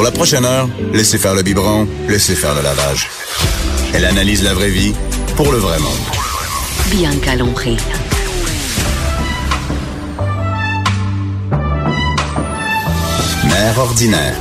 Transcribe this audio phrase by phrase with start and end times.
[0.00, 3.06] Pour la prochaine heure, laissez faire le biberon, laissez faire le lavage.
[3.92, 4.94] Elle analyse la vraie vie
[5.36, 5.92] pour le vrai monde.
[6.90, 7.76] Bianca Lompré.
[13.44, 14.34] Mère ordinaire.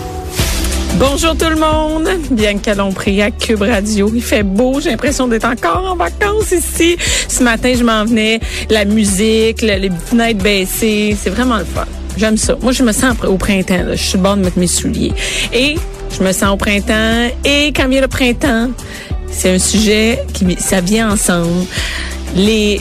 [0.98, 4.12] Bonjour tout le monde, Bianca Lompré à Cube Radio.
[4.14, 6.98] Il fait beau, j'ai l'impression d'être encore en vacances ici.
[7.28, 8.39] Ce matin, je m'en venais,
[8.70, 11.86] la musique, le- les fenêtres baissées, c'est vraiment le fun.
[12.20, 12.58] J'aime ça.
[12.62, 13.86] Moi, je me sens au printemps.
[13.92, 15.14] Je suis bord de mettre mes souliers.
[15.54, 15.78] Et
[16.12, 17.30] je me sens au printemps.
[17.46, 18.71] Et quand vient le printemps,
[19.32, 21.66] c'est un sujet qui ça vient ensemble.
[22.36, 22.79] Les,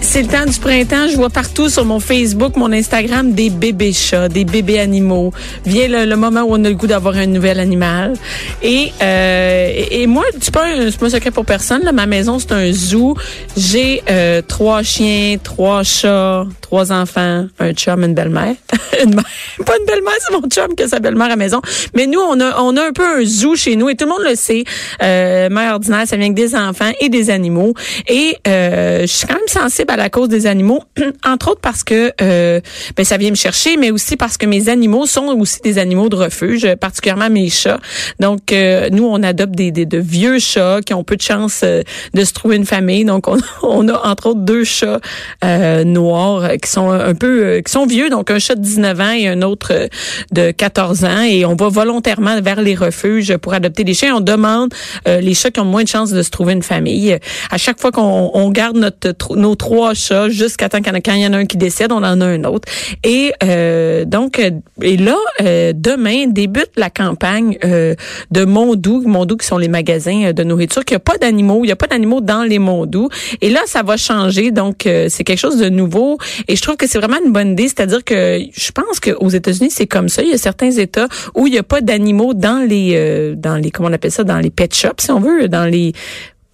[0.00, 1.08] c'est le temps du printemps.
[1.08, 5.32] Je vois partout sur mon Facebook, mon Instagram, des bébés chats, des bébés animaux.
[5.64, 8.14] Vient le, le moment où on a le goût d'avoir un nouvel animal.
[8.62, 11.82] Et, euh, et, moi, c'est pas un, pas un secret pour personne.
[11.84, 11.92] Là.
[11.92, 13.16] Ma maison, c'est un zoo.
[13.56, 18.54] J'ai euh, trois chiens, trois chats, trois enfants, un chum, une belle-mère.
[18.98, 21.60] Pas une belle-mère, c'est mon chum qui a sa belle-mère à la maison.
[21.94, 24.10] Mais nous, on a, on a un peu un zoo chez nous et tout le
[24.10, 24.64] monde le sait.
[25.02, 27.74] Euh, mère ordinaire, ça vient avec des enfants et des animaux.
[28.08, 30.82] Et euh, je suis quand même sensible à la cause des animaux,
[31.24, 32.60] entre autres parce que euh,
[32.96, 36.08] ben, ça vient me chercher, mais aussi parce que mes animaux sont aussi des animaux
[36.08, 37.80] de refuge, particulièrement mes chats.
[38.20, 41.82] Donc, euh, nous, on adopte des, de vieux chats qui ont peu de chance euh,
[42.14, 43.04] de se trouver une famille.
[43.04, 43.26] Donc,
[43.62, 45.00] on, a entre autres deux chats
[45.44, 48.10] euh, noirs euh, qui sont un peu, euh, qui sont vieux.
[48.10, 49.88] Donc, un chat de 19 ans et un autre euh,
[50.32, 51.22] de 14 ans.
[51.22, 54.16] Et on va volontairement vers les refuges pour adopter des chiens.
[54.16, 54.72] On demande
[55.06, 57.12] euh, les chats qui ont moins de chances de se trouver une famille.
[57.12, 57.18] Euh,
[57.50, 61.20] À chaque fois qu'on on garde notre tr- nos trois chats jusqu'à temps qu'il y
[61.20, 62.68] y en a un qui décède, on en a un autre.
[63.04, 64.50] Et euh, donc, euh,
[64.82, 67.94] et là, euh, demain débute la campagne euh,
[68.30, 71.60] de Mondou, Mondou qui sont les magasins euh, de nourriture, qu'il n'y a pas d'animaux,
[71.64, 73.08] il n'y a pas d'animaux dans les Mondou.
[73.40, 76.18] Et là, ça va changer, donc euh, c'est quelque chose de nouveau.
[76.46, 79.70] Et je trouve que c'est vraiment une bonne idée, c'est-à-dire que je pense qu'aux États-Unis,
[79.70, 80.22] c'est comme ça.
[80.22, 83.70] Il y a certains États où il n'y a pas d'animaux dans les, dans les,
[83.70, 85.92] comment on appelle ça, dans les pet shops, si on veut, dans les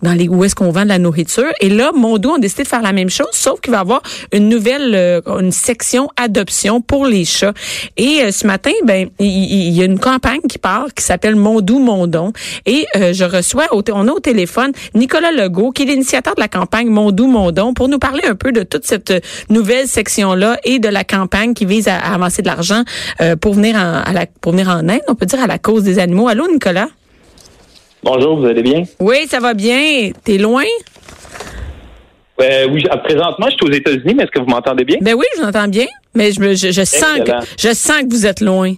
[0.04, 1.50] dans les où est-ce qu'on vend de la nourriture.
[1.60, 4.02] Et là, Mondo a décidé de faire la même chose, sauf qu'il va y avoir
[4.32, 7.54] une nouvelle, euh, une section adoption pour les chats.
[7.96, 11.78] Et euh, ce matin, ben, il, y a une campagne qui part qui s'appelle Mondou
[11.78, 12.32] Mondon.
[12.66, 16.40] Et euh, je reçois, au on a au téléphone Nicolas Legault, qui est l'initiateur de
[16.40, 20.58] la campagne Mondou Mondon, pour nous parler un peu de toute cette euh, nouvelle section-là
[20.64, 22.84] et de la campagne qui vise à, à avancer de l'argent
[23.20, 25.58] euh, pour venir en, à la, pour venir en aide, on peut dire, à la
[25.58, 26.28] cause des animaux.
[26.28, 26.88] Allô, Nicolas?
[28.04, 28.82] Bonjour, vous allez bien?
[29.00, 30.10] Oui, ça va bien.
[30.24, 30.64] T'es loin?
[32.42, 34.98] Euh, oui, présentement, je suis aux États-Unis, mais est-ce que vous m'entendez bien?
[35.00, 38.02] Ben oui, je vous entends bien, mais je, me- je, je sens que je sens
[38.02, 38.74] que vous êtes loin.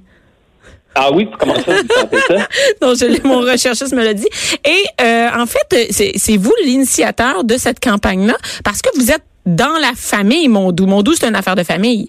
[0.94, 2.46] Ah oui, comment ça, vous sentez ça?
[2.80, 4.28] Je l'ai- mon recherchiste me l'a dit.
[4.64, 9.24] Et euh, en fait, c'est c'est vous l'initiateur de cette campagne-là parce que vous êtes
[9.44, 10.86] dans la famille Mondou.
[10.86, 12.08] Mondou, c'est une affaire de famille.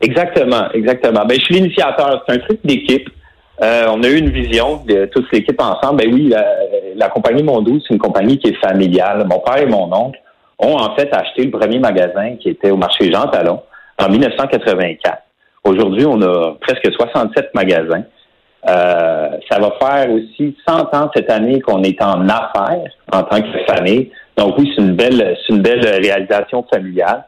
[0.00, 1.24] Exactement, exactement.
[1.26, 2.22] Ben, je suis l'initiateur.
[2.28, 3.08] C'est un truc d'équipe.
[3.62, 6.02] Euh, on a eu une vision de toute l'équipe ensemble.
[6.02, 6.44] Ben oui, la,
[6.96, 9.26] la compagnie Mondou, c'est une compagnie qui est familiale.
[9.28, 10.18] Mon père et mon oncle
[10.58, 13.60] ont en fait acheté le premier magasin qui était au marché Jean Talon
[13.98, 15.18] en 1984.
[15.64, 18.04] Aujourd'hui, on a presque 67 magasins.
[18.68, 23.40] Euh, ça va faire aussi 100 ans cette année qu'on est en affaires en tant
[23.40, 24.10] que famille.
[24.36, 27.24] Donc oui, c'est une belle, c'est une belle réalisation familiale.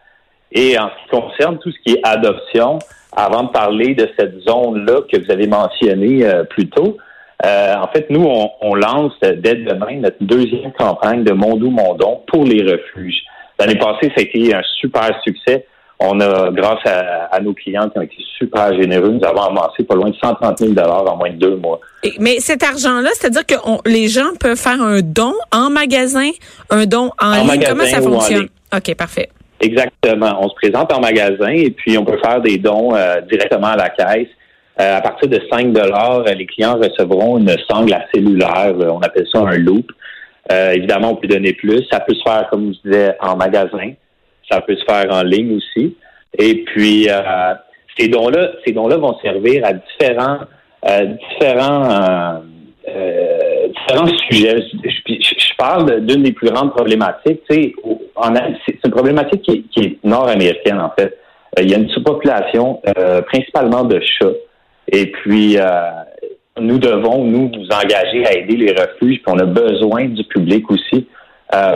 [0.50, 2.78] Et en ce qui concerne tout ce qui est adoption,
[3.16, 6.96] avant de parler de cette zone-là que vous avez mentionnée euh, plus tôt,
[7.44, 12.20] euh, en fait, nous, on, on lance dès demain notre deuxième campagne de Mondou Mondon
[12.28, 13.20] pour les refuges.
[13.58, 15.66] L'année passée, ça a été un super succès.
[16.04, 19.84] On a, grâce à, à nos clients qui ont été super généreux, nous avons amassé
[19.84, 21.78] pas loin de 130 000 en moins de deux mois.
[22.02, 26.28] Et- mais cet argent-là, c'est-à-dire que on- les gens peuvent faire un don en magasin,
[26.70, 27.64] un don en, En ligne?
[27.68, 28.48] Comment ça fonctionne?
[28.74, 29.28] OK, parfait.
[29.62, 30.40] Exactement.
[30.40, 33.76] On se présente en magasin et puis on peut faire des dons euh, directement à
[33.76, 34.28] la caisse.
[34.80, 38.74] Euh, à partir de 5 dollars, les clients recevront une sangle à cellulaire.
[38.80, 39.86] euh, on appelle ça un loop.
[40.50, 41.84] Euh, évidemment, on peut donner plus.
[41.90, 43.92] Ça peut se faire, comme je disais, en magasin.
[44.50, 45.96] Ça peut se faire en ligne aussi.
[46.36, 47.54] Et puis, euh,
[47.96, 50.38] ces dons-là, ces dons-là vont servir à différents,
[50.88, 52.42] euh, différents,
[52.84, 54.56] différents sujets.
[54.82, 57.42] Je, parle d'une des plus grandes problématiques.
[57.48, 57.74] Tu sais,
[58.16, 58.34] en,
[58.82, 61.16] c'est une problématique qui est, nord-américaine en fait.
[61.58, 64.32] Euh, il y a une sous-population euh, principalement de chats.
[64.90, 65.64] Et puis, euh,
[66.60, 71.06] nous devons, nous, engager à aider les refuges, puis on a besoin du public aussi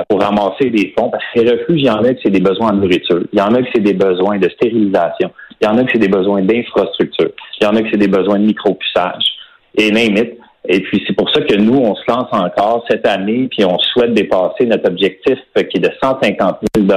[0.08, 2.40] pour ramasser des fonds, parce que les refuges, il y en a que c'est des
[2.40, 5.30] besoins de nourriture, il y en a que c'est des besoins de stérilisation,
[5.60, 7.28] il y en a que c'est des besoins d'infrastructure,
[7.60, 9.36] il y en a que c'est des besoins de micropuçage,
[9.76, 10.38] et name it.
[10.68, 14.14] Et puis, pour ça que nous, on se lance encore cette année, puis on souhaite
[14.14, 16.88] dépasser notre objectif euh, qui est de 150 000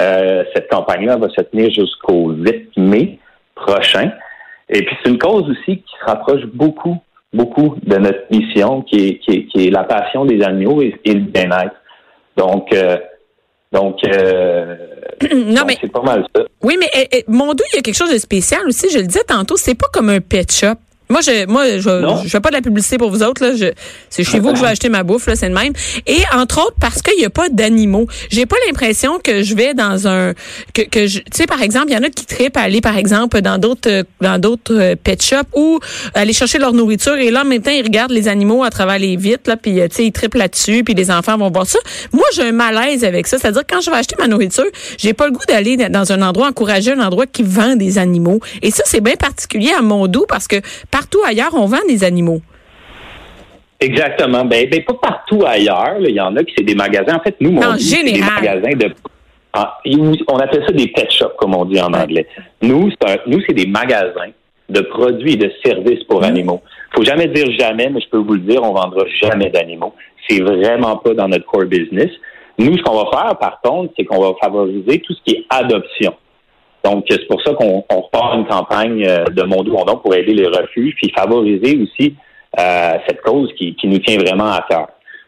[0.00, 3.18] euh, Cette campagne-là va se tenir jusqu'au 8 mai
[3.54, 4.12] prochain.
[4.68, 6.98] Et puis, c'est une cause aussi qui se rapproche beaucoup,
[7.32, 10.98] beaucoup de notre mission, qui est, qui est, qui est la passion des animaux et,
[11.04, 11.76] le bien-être.
[12.36, 12.96] Donc, euh,
[13.72, 14.76] donc, euh,
[15.34, 16.42] non, mais, c'est pas mal ça.
[16.62, 18.88] Oui, mais eh, eh, mon doux, il y a quelque chose de spécial aussi.
[18.90, 20.76] Je le disais tantôt, c'est pas comme un pet shop.
[21.08, 23.44] Moi, je, moi, je, je fais pas de la publicité pour vous autres.
[23.44, 23.54] Là.
[23.54, 23.66] Je,
[24.10, 25.72] c'est chez vous que je vais acheter ma bouffe, là, c'est le même.
[26.06, 28.06] Et entre autres, parce qu'il y a pas d'animaux.
[28.30, 30.32] J'ai pas l'impression que je vais dans un,
[30.74, 32.80] que, que je, tu sais, par exemple, il y en a qui tripent à aller,
[32.80, 35.78] par exemple, dans d'autres, dans d'autres euh, pet shops ou
[36.14, 38.98] aller chercher leur nourriture et là, en même temps, ils regardent les animaux à travers
[38.98, 41.66] les vitres, là, puis euh, tu sais, ils trippent là-dessus, puis les enfants vont voir
[41.66, 41.78] ça.
[42.12, 43.38] Moi, j'ai un malaise avec ça.
[43.38, 44.66] C'est-à-dire, quand je vais acheter ma nourriture,
[44.98, 48.40] j'ai pas le goût d'aller dans un endroit encourager un endroit qui vend des animaux.
[48.62, 50.56] Et ça, c'est bien particulier à Mondou parce que
[50.96, 52.40] partout ailleurs, on vend des animaux.
[53.80, 54.46] Exactement.
[54.46, 55.96] Ben, ben pas partout ailleurs.
[56.00, 57.16] Il y en a qui c'est des magasins.
[57.16, 58.94] En fait, nous, des magasins de
[59.52, 59.78] ah,
[60.28, 62.26] on appelle ça des pet shops, comme on dit en anglais.
[62.60, 64.32] Nous, c'est nous, c'est des magasins
[64.68, 66.60] de produits et de services pour animaux.
[66.60, 66.62] animaux.
[66.94, 69.94] Faut jamais dire jamais, mais je peux vous le dire, on vendra jamais d'animaux.
[70.28, 72.10] C'est vraiment pas dans notre core business.
[72.58, 75.44] Nous, ce qu'on va faire, par contre, c'est qu'on va favoriser tout ce qui est
[75.50, 76.14] adoption.
[76.86, 80.46] Donc, c'est pour ça qu'on repart une campagne euh, de Monde donc pour aider les
[80.46, 82.14] refuges, puis favoriser aussi
[82.60, 84.86] euh, cette cause qui, qui nous tient vraiment à cœur.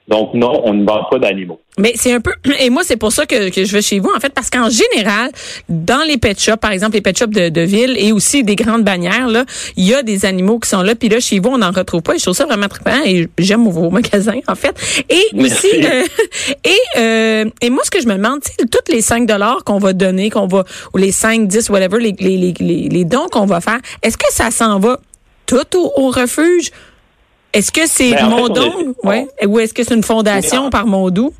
[0.08, 1.60] Donc non, on ne vend pas d'animaux.
[1.78, 4.10] Mais c'est un peu et moi c'est pour ça que, que je vais chez vous
[4.14, 5.30] en fait parce qu'en général
[5.68, 8.56] dans les pet shops par exemple les pet shops de, de ville et aussi des
[8.56, 9.44] grandes bannières là,
[9.76, 12.02] il y a des animaux qui sont là puis là chez vous on n'en retrouve
[12.02, 14.74] pas et je trouve ça vraiment trippant et j'aime vos magasins en fait.
[15.10, 16.04] Et aussi euh,
[16.64, 19.78] et euh, et moi ce que je me demande c'est toutes les 5 dollars qu'on
[19.78, 20.64] va donner qu'on va
[20.94, 24.30] ou les 5 10 whatever les les les, les dons qu'on va faire, est-ce que
[24.30, 24.98] ça s'en va
[25.46, 26.70] tout au, au refuge?
[27.52, 28.94] Est-ce que c'est ben, Mondou?
[29.02, 29.26] Ouais.
[29.46, 31.32] Ou est-ce que c'est une fondation par Mondou?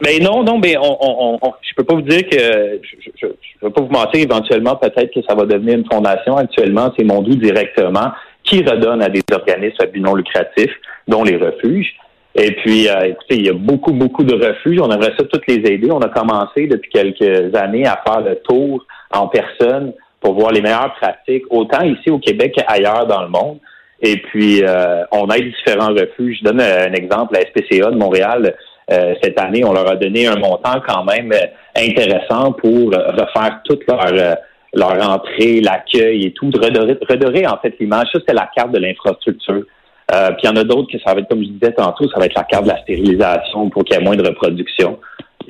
[0.00, 3.26] Mais ben, non, non, mais on, on, on, je peux pas vous dire que je,
[3.26, 3.32] ne
[3.62, 4.20] veux pas vous mentir.
[4.20, 6.36] Éventuellement, peut-être que ça va devenir une fondation.
[6.36, 8.12] Actuellement, c'est Mondou directement
[8.44, 10.70] qui redonne à des organismes à but non lucratif,
[11.06, 11.94] dont les refuges.
[12.34, 14.80] Et puis, euh, écoutez, il y a beaucoup, beaucoup de refuges.
[14.80, 15.90] On aimerait ça toutes les aider.
[15.90, 20.60] On a commencé depuis quelques années à faire le tour en personne pour voir les
[20.60, 23.58] meilleures pratiques, autant ici au Québec qu'ailleurs dans le monde.
[24.00, 26.38] Et puis, euh, on aide différents refuges.
[26.40, 28.54] Je donne un exemple, la SPCA de Montréal,
[28.90, 31.46] euh, cette année, on leur a donné un montant quand même euh,
[31.76, 34.36] intéressant pour refaire toute leur,
[34.72, 38.08] leur entrée, l'accueil et tout, redorer, redorer en fait l'image.
[38.12, 39.64] Ça, c'est la carte de l'infrastructure.
[40.08, 42.18] puis il y en a d'autres que ça va être, comme je disais tantôt, ça
[42.18, 44.98] va être la carte de la stérilisation pour qu'il y ait moins de reproduction.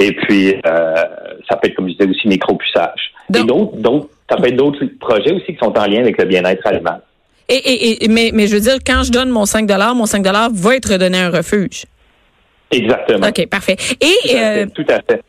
[0.00, 3.12] Et puis, ça peut être, comme je disais, aussi micropuçage.
[3.34, 6.24] Et d'autres, d'autres, ça peut être d'autres projets aussi qui sont en lien avec le
[6.24, 7.00] bien-être animal.
[7.48, 10.76] Et, et, mais, mais je veux dire, quand je donne mon 5 mon 5 va
[10.76, 11.84] être redonné à un refuge.
[12.70, 13.28] Exactement.
[13.28, 13.76] OK, parfait.
[14.00, 15.22] Et, tout, à fait, euh, tout à fait.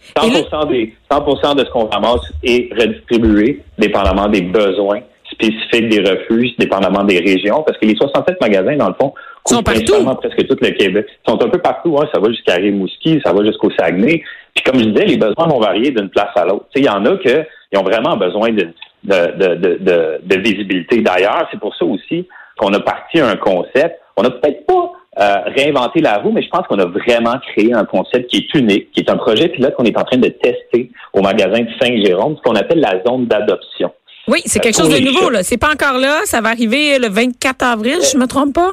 [0.50, 5.00] 100, des, 100 de ce qu'on ramasse est redistribué dépendamment des besoins
[5.31, 9.13] spécifiques des refuges, dépendamment des régions, parce que les 67 magasins, dans le fond,
[9.45, 10.04] sont partout.
[10.22, 11.06] presque tout le Québec.
[11.07, 11.98] Ils sont un peu partout.
[12.00, 12.10] Hein.
[12.13, 14.24] Ça va jusqu'à Rimouski, ça va jusqu'au Saguenay.
[14.54, 16.65] Puis comme je disais, les besoins vont varier d'une place à l'autre.
[16.75, 18.74] Il y en a qui ont vraiment besoin d'une
[19.04, 21.01] de, de, de, de visibilité.
[21.01, 24.00] D'ailleurs, c'est pour ça aussi qu'on a parti un concept.
[24.18, 27.74] On n'a peut-être pas euh, réinventé la roue, mais je pense qu'on a vraiment créé
[27.74, 30.28] un concept qui est unique, qui est un projet pilote qu'on est en train de
[30.30, 33.92] tester au magasin de Saint-Jérôme, ce qu'on appelle la zone d'adoption.
[34.28, 35.30] Oui, c'est quelque chose de nouveau.
[35.30, 35.42] là.
[35.44, 36.19] C'est pas encore là.
[36.25, 38.72] Ça va arriver le 24 avril, je me trompe pas?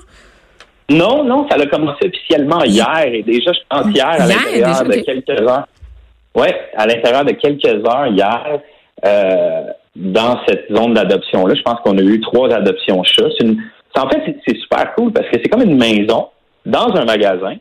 [0.90, 4.94] Non, non, ça a commencé officiellement hier et déjà, je pense hier, à l'intérieur de
[5.00, 5.66] quelques heures.
[6.34, 8.60] Oui, à l'intérieur de quelques heures hier,
[9.04, 9.62] euh,
[9.96, 11.54] dans cette zone d'adoption-là.
[11.54, 13.28] Je pense qu'on a eu trois adoptions chats.
[13.40, 13.62] Une...
[13.96, 16.28] En fait, c'est super cool parce que c'est comme une maison
[16.66, 17.56] dans un magasin.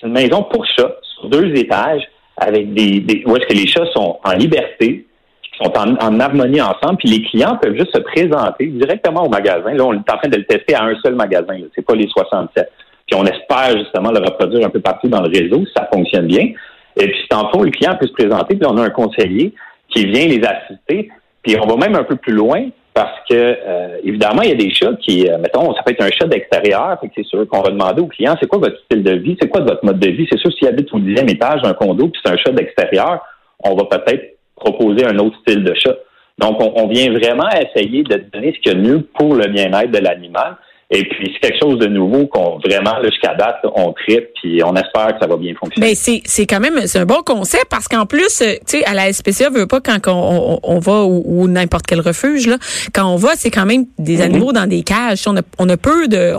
[0.00, 2.02] C'est une maison pour chats sur deux étages
[2.36, 5.06] avec des, où est-ce que les chats sont en liberté,
[5.42, 9.72] qui sont en, harmonie ensemble, puis les clients peuvent juste se présenter directement au magasin.
[9.72, 11.54] Là, on est en train de le tester à un seul magasin.
[11.74, 12.68] C'est pas les 67.
[13.06, 16.26] Puis on espère justement le reproduire un peu partout dans le réseau si ça fonctionne
[16.26, 16.48] bien.
[16.96, 19.54] Et puis, en fond, le client peut se présenter, puis on a un conseiller
[19.88, 21.10] qui vient les assister.
[21.42, 24.56] Puis on va même un peu plus loin parce que euh, évidemment, il y a
[24.56, 27.70] des chats qui, euh, mettons, ça peut être un chat d'extérieur, c'est sûr qu'on va
[27.70, 30.26] demander au client c'est quoi votre style de vie, c'est quoi votre mode de vie?
[30.30, 33.24] C'est sûr s'il habite au dixième étage d'un condo puis c'est un chat d'extérieur,
[33.64, 35.96] on va peut-être proposer un autre style de chat.
[36.38, 39.34] Donc, on, on vient vraiment essayer de donner ce qu'il y a de mieux pour
[39.34, 40.56] le bien-être de l'animal.
[40.94, 44.74] Et puis, c'est quelque chose de nouveau qu'on vraiment, jusqu'à date, on tripe, puis on
[44.76, 45.88] espère que ça va bien fonctionner.
[45.88, 48.84] Mais c'est, c'est quand même, c'est un bon concept parce qu'en plus, euh, tu sais,
[48.84, 52.58] à la SPCA, veut pas quand on, on, va ou, n'importe quel refuge, là,
[52.92, 54.22] quand on va, c'est quand même des mm-hmm.
[54.22, 55.22] animaux dans des cages.
[55.26, 56.34] On a, on a peu de,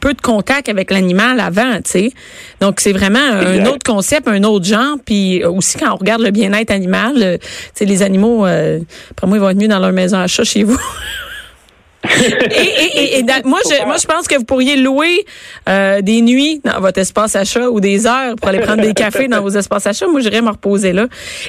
[0.00, 2.12] peu de contact avec l'animal avant, tu sais.
[2.60, 4.96] Donc c'est vraiment un autre concept, un autre genre.
[5.04, 8.80] Puis aussi quand on regarde le bien-être animal, euh, tu sais, les animaux, euh,
[9.16, 10.78] pour moi, ils vont être mieux dans leur maison à chat chez vous.
[12.04, 15.24] et, moi, je, moi, je pense que vous pourriez louer
[15.68, 19.28] euh, des nuits dans votre espace achat ou des heures pour aller prendre des cafés
[19.28, 20.06] dans vos espaces achats.
[20.06, 21.06] Moi, j'irais me reposer là.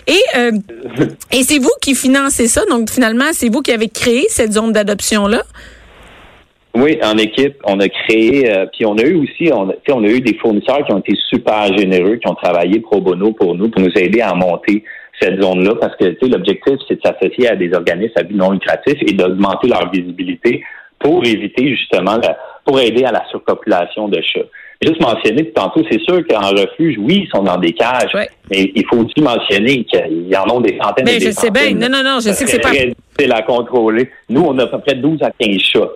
[0.08, 0.52] Et, euh,
[1.32, 2.62] et c'est vous qui financez ça.
[2.70, 5.44] Donc, finalement, c'est vous qui avez créé cette zone d'adoption-là.
[6.76, 10.08] Oui, en équipe, on a créé, euh, puis on a eu aussi, on, on a
[10.08, 13.70] eu des fournisseurs qui ont été super généreux, qui ont travaillé pro bono pour nous,
[13.70, 14.84] pour nous aider à monter
[15.20, 18.96] cette zone-là, parce que l'objectif, c'est de s'associer à des organismes à but non lucratif
[19.02, 20.64] et d'augmenter leur visibilité
[21.00, 22.20] pour éviter justement,
[22.66, 24.48] pour aider à la surpopulation de chats.
[24.82, 28.12] Juste mentionner, tantôt, c'est sûr qu'en refuge, oui, ils sont dans des cages,
[28.52, 31.72] mais il faut aussi mentionner qu'il y en a des centaines mais je sais bien.
[31.74, 32.72] Non, non, non, je sais que c'est pas...
[33.18, 34.10] C'est la contrôler.
[34.30, 35.90] Nous, on a à peu près 12 à 15 chats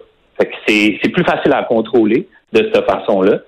[0.68, 3.40] c'est plus facile à contrôler de cette façon-là,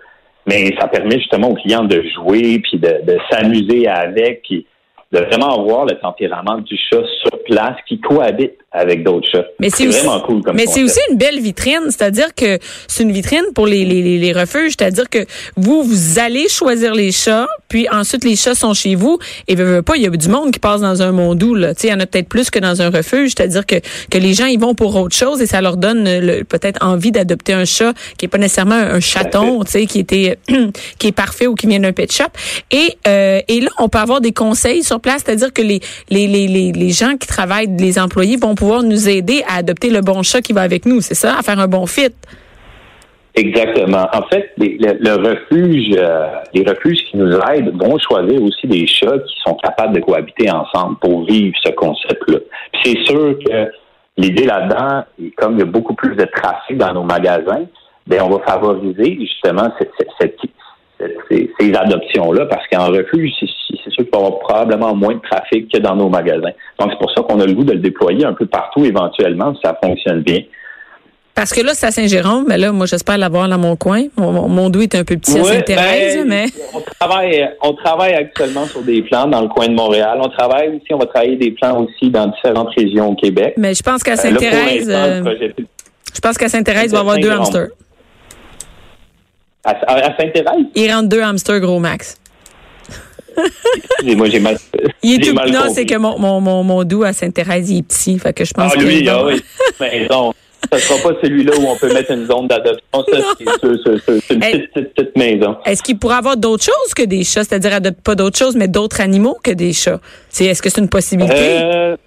[0.48, 4.66] mais ça permet justement aux clients de jouer puis de, de s'amuser avec, puis
[5.12, 9.46] de vraiment voir le tempérament du chat sur place qui cohabite avec d'autres chats.
[9.60, 13.12] Mais c'est vraiment cool comme Mais c'est aussi une belle vitrine, c'est-à-dire que c'est une
[13.12, 15.20] vitrine pour les, les, les refuges, c'est-à-dire que
[15.58, 19.82] vous, vous allez choisir les chats, puis ensuite les chats sont chez vous, et veut,
[19.82, 21.76] pas, il y a du monde qui passe dans un mondou, là.
[21.76, 23.76] Tu sais, il y en a peut-être plus que dans un refuge, c'est-à-dire que,
[24.10, 26.06] que les gens, ils vont pour autre chose et ça leur donne
[26.48, 30.38] peut-être envie d'adopter un chat qui est pas nécessairement un chaton, tu sais, qui était,
[30.98, 32.24] qui est parfait ou qui vient d'un pet shop.
[32.72, 36.28] Et, euh, et là, on peut avoir des conseils sur place, c'est-à-dire que les, les,
[36.28, 40.22] les, les gens qui travaillent, les employés vont pouvoir nous aider à adopter le bon
[40.22, 42.14] chat qui va avec nous, c'est ça, à faire un bon fit.
[43.34, 44.06] Exactement.
[44.14, 49.18] En fait, le, refuge, euh, les refuges qui nous aident vont choisir aussi des chats
[49.18, 52.38] qui sont capables de cohabiter ensemble pour vivre ce concept-là.
[52.84, 53.72] C'est sûr que
[54.18, 55.06] l'idée là-dedans,
[55.38, 57.66] comme il y a beaucoup plus de trafic dans nos magasins,
[58.06, 63.32] bien, on va favoriser justement ces, adoptions-là, parce qu'en refuge,
[63.92, 66.52] c'est sûr qu'il va y avoir probablement moins de trafic que dans nos magasins.
[66.80, 69.54] Donc, c'est pour ça qu'on a le goût de le déployer un peu partout éventuellement,
[69.56, 70.42] si ça fonctionne bien.
[71.34, 74.04] Parce que là, c'est à Saint-Jérôme, mais là, moi, j'espère l'avoir dans mon coin.
[74.18, 76.46] Mon, mon, doux est un peu petit à Sainte-Thérèse, ben, mais...
[76.74, 80.20] On travaille, on travaille actuellement sur des plans dans le coin de Montréal.
[80.22, 83.54] On travaille aussi, on va travailler des plans aussi dans différentes régions au Québec.
[83.58, 84.90] Mais je pense qu'à euh, Sainte-Thérèse...
[84.90, 85.24] Euh,
[86.14, 87.70] je pense qu'à Sainte-Thérèse, il va y avoir deux hamsters.
[89.64, 89.74] À,
[90.20, 90.66] Sainte-Thérèse?
[90.76, 92.21] Il rentre deux hamsters gros max.
[93.76, 94.58] Excusez-moi, j'ai mal.
[95.04, 97.88] Il est tout, non, c'est que mon, mon, mon, mon doux à Sainte-Thérèse, il est
[97.88, 98.18] petit.
[98.20, 99.42] Fait que je pense ah, lui, ah oui.
[99.80, 100.34] Mais non.
[100.72, 102.82] Ce ne sera pas celui-là où on peut mettre une zone d'adoption.
[102.94, 105.58] Ça, c'est une petite, petite, maison.
[105.66, 107.44] Est-ce qu'il pourrait avoir d'autres choses que des chats?
[107.44, 110.00] C'est-à-dire, pas d'autres choses, mais d'autres animaux que des chats?
[110.40, 111.34] Est-ce que c'est une possibilité?
[111.36, 111.98] Euh,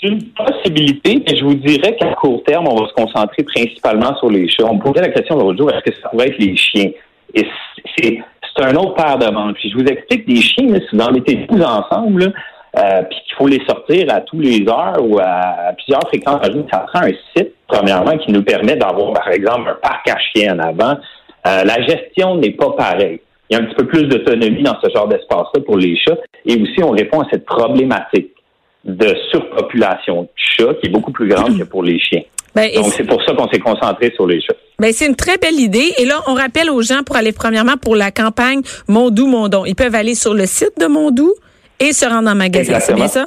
[0.00, 4.16] c'est une possibilité, mais je vous dirais qu'à court terme, on va se concentrer principalement
[4.18, 4.64] sur les chats.
[4.64, 6.90] On me posait la question l'autre jour, est-ce que ça pourrait être les chiens?
[7.34, 7.46] Et
[7.98, 8.18] c'est
[8.62, 9.54] un autre paire de manches.
[9.54, 12.32] Puis je vous explique, des chiens, si vous en mettez tous ensemble,
[12.78, 16.40] euh, puis qu'il faut les sortir à tous les heures ou à, plusieurs fréquences
[16.70, 20.56] ça prend un site, premièrement, qui nous permet d'avoir, par exemple, un parc à chiens
[20.56, 20.96] en avant.
[21.46, 23.20] Euh, la gestion n'est pas pareille.
[23.48, 26.18] Il y a un petit peu plus d'autonomie dans ce genre d'espace-là pour les chats.
[26.46, 28.30] Et aussi, on répond à cette problématique
[28.84, 32.22] de surpopulation de chats qui est beaucoup plus grande que pour les chiens.
[32.54, 34.54] Ben, Donc, c'est pour ça qu'on s'est concentré sur les chats.
[34.78, 35.92] Ben, c'est une très belle idée.
[35.98, 39.64] Et là, on rappelle aux gens pour aller premièrement pour la campagne Mondou Mondon.
[39.64, 41.34] Ils peuvent aller sur le site de Mondou
[41.78, 42.80] et se rendre en magasin.
[42.80, 43.26] C'est bien ça?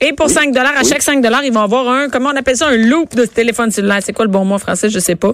[0.00, 2.56] Et pour 5 dollars, à chaque 5 dollars, ils vont avoir un, comment on appelle
[2.56, 4.00] ça, un loop de téléphone cellulaire.
[4.02, 4.90] C'est quoi le bon mot français?
[4.90, 5.32] Je sais pas.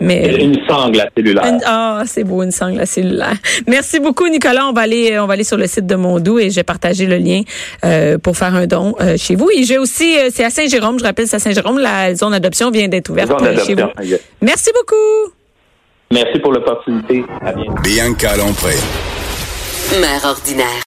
[0.00, 0.42] Mais.
[0.42, 1.58] Une sangle à cellulaire.
[1.66, 3.36] Ah, c'est beau, une sangle à cellulaire.
[3.66, 4.66] Merci beaucoup, Nicolas.
[4.66, 7.18] On va aller, on va aller sur le site de Mondou et j'ai partagé le
[7.18, 7.42] lien,
[7.84, 9.50] euh, pour faire un don, euh, chez vous.
[9.54, 12.70] Et j'ai aussi, euh, c'est à Saint-Jérôme, je rappelle, c'est à Saint-Jérôme, la zone d'adoption
[12.70, 13.32] vient d'être ouverte
[13.66, 13.88] chez vous.
[14.40, 15.34] Merci beaucoup.
[16.10, 17.24] Merci pour l'opportunité.
[17.44, 17.74] À bientôt.
[17.82, 18.74] Bianca Lompré.
[20.00, 20.82] Mère ordinaire.